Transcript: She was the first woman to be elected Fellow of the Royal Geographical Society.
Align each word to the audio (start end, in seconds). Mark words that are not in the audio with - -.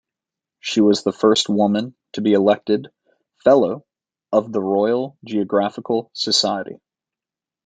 She 0.59 0.81
was 0.81 1.03
the 1.03 1.11
first 1.11 1.47
woman 1.47 1.93
to 2.13 2.21
be 2.21 2.33
elected 2.33 2.87
Fellow 3.43 3.85
of 4.31 4.51
the 4.51 4.59
Royal 4.59 5.15
Geographical 5.27 6.09
Society. 6.15 6.79